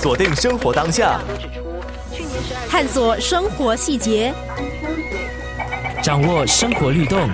[0.00, 1.20] 锁定生活当下，
[2.68, 4.32] 探索生活细节，
[6.00, 7.28] 掌握生活律动，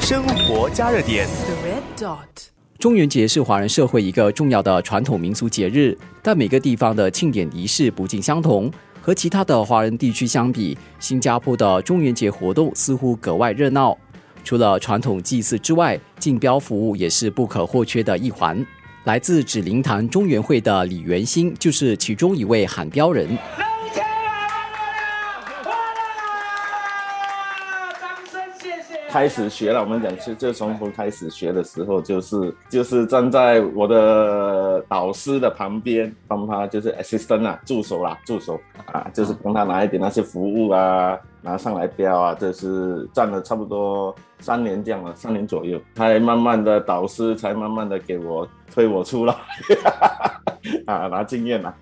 [0.00, 1.28] 生活加热点。
[2.80, 8.68] 中元节是华人社会一个重要的传统民俗节日，但每个地方的庆典仪式不尽相同。
[9.00, 13.96] 和其他的华人地区相比，新加坡的中元节活动似乎格外热闹。
[14.42, 18.66] 除了传统祭祀之外，竞标服务也是不可或缺的一环。
[19.04, 23.28] 来自紫灵堂中原会的李元兴就是其中一位喊标人。
[29.10, 38.60] 开始学了，我们讲就就从头开始学的时候，就是就是站在我的导师的旁边，帮他就是 assistant 啊，助手啦，助手
[38.92, 49.34] 啊，就是帮他拿一点那些服务啊，拿上来标啊，这是站了差不多三年这样了，三年左右，才慢慢的导师才慢慢的给我推我出来。
[50.86, 51.72] 啊，拿经验呐！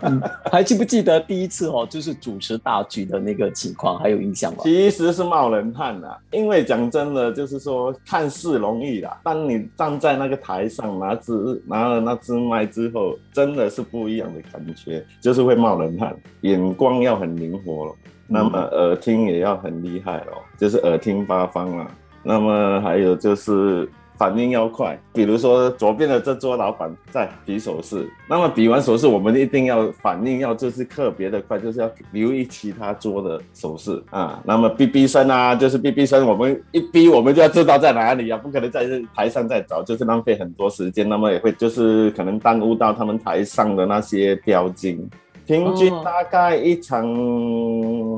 [0.50, 4.58] 还记不记得第一次哦，就是主持大局的那个情况，还有印象吗？
[4.62, 17.94] 其实是冒冷汗呐，因为讲真的，就是说看似容易啦，当你站在那个台上拿支拿了那支麦之后，真的是不一样的感觉，就是会冒冷汗，眼光要很灵活了，
[18.26, 21.90] 那么耳听也要很厉害哦，就是耳听八方啊，
[22.22, 23.88] 那么还有就是。
[24.20, 34.38] 反应要快，比如说左边的这桌老板在比手势，那么比完手势，我们一定要反应要就是特别的快，就是要留意其他桌的手势啊。
[34.44, 41.08] 那么哔哔声啊，就是哔哔声，我们一哔，我们就要知道在哪里啊，不可能在这台上再找，就是浪费很多时间。
[41.08, 45.08] 那么也会就是可能耽误到他们台上的那些标金。
[45.46, 47.02] 平均大概一场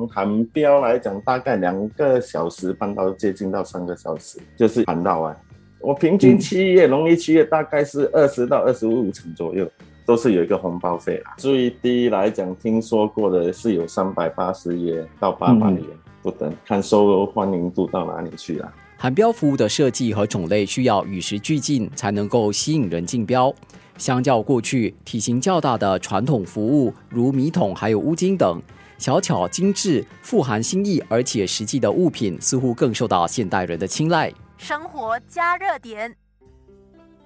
[0.08, 5.36] 喊标来讲，大概两个小时半到接近到三个小时，就是喊到啊。
[5.82, 9.68] 我平均七月，农历七月大概是二十到二十五成左右，
[10.06, 11.34] 都是有一个红包费啦。
[11.36, 15.82] 最低来讲，听说过的是有三百八十元到八百元
[16.22, 18.72] 不等，看收欢迎度到哪里去啦。
[18.96, 23.52] 含标服务的设计和种类需要与时俱进，才能够吸引人竞标。
[23.98, 28.62] 相较过去体型较大的传统服务，如米桶还有乌金等，
[28.98, 34.32] 小巧精致、富含心意而且实际的物品，似乎更受到现代人的青睐。
[34.62, 36.14] 生活加热点，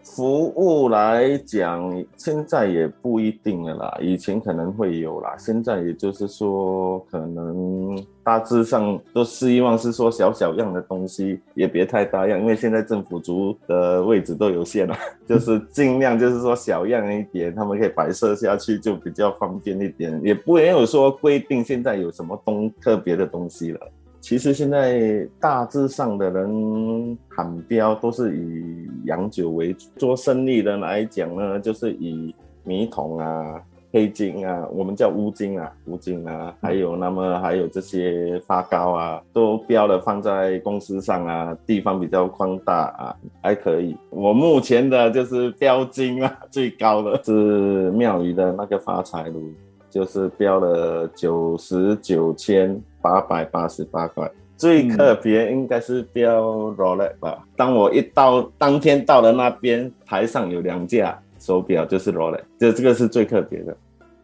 [0.02, 3.98] 服务来讲，现在也不一定了啦。
[4.00, 14.96] 以前可能会有啦，现在也就是说，可能大致上都希望是说小小样的东西，也别太大样，因为现在政府租的位置都有限了，
[15.28, 23.80] 就是尽量就是说小样一点，他们可以摆设下去就比较方便一点，也不没有说规定现在有什么东特别的东西了。
[24.26, 43.96] 其实现在大致上的人喊标都是以洋酒为主，做生意的来讲呢，就是以米桶啊、黑金啊，我们叫乌金啊、乌金啊，还有那么还有这些发糕啊，都标了放在公司上啊，地方比较宽大啊，还可以。
[44.10, 49.52] 我目前的就是标金啊，最高的是庙宇的那个发财炉。
[49.96, 57.42] 就是标了九十九千八百八十八块，最特别应该是标 Rolex 吧。
[57.56, 63.74] 当我一到当天到了那边，台上有两架手表，就是 Rolex，这这个是最特别的。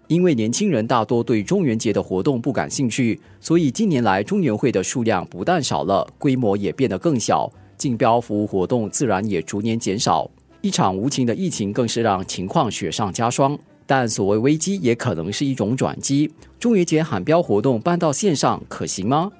[0.08, 10.30] 因为年轻人大多对中元节的活动不感兴趣，所以近年来中元会的数量不但少了，规模也变得更小，竞标服务活动自然也逐年减少。
[10.60, 13.58] 一场无情的疫情更是让情况雪上加霜。
[13.86, 16.30] 但所谓危机也可能是一种转机。
[16.58, 19.30] 中元节喊标活动搬到线上可行吗？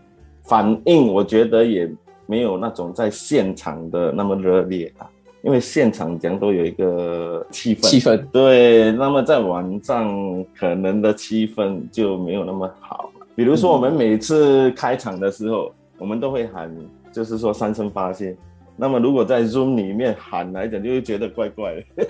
[0.45, 1.89] 反应我觉得也
[2.27, 5.09] 没有那种在现场的那么热烈啊，
[5.43, 7.83] 因为现场讲都有一个气氛。
[7.83, 13.11] 气氛对，那么在网上可能的气氛就没有那么好。
[13.35, 16.75] 比如说我们每次开场的时候，我们都会喊，
[17.13, 18.37] 就是说三声发现。
[18.77, 22.07] 那么如果在 Zoom 里面喊来讲，就会觉得怪怪的。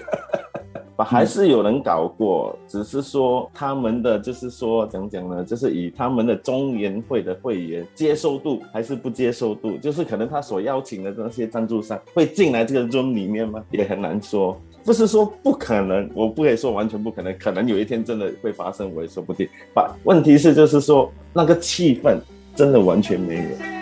[0.98, 13.64] 还是有人搞过，只是说他们的就是说讲讲呢，就是以他们的中研会的会员接受度还是不接受度，就是可能他所邀请的那些赞助商会进来这个 room 里面吗？
[13.70, 19.48] 也很难说，不是说不可能，我不可以说完全不可能，可能有一天真的会发生，我也说不定。
[19.74, 22.18] 把问题是就是说那个气氛
[22.54, 23.81] 真的完全没有。